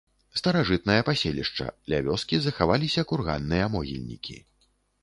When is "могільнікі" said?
3.77-4.35